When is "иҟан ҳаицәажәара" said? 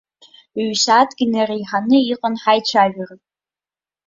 2.13-3.15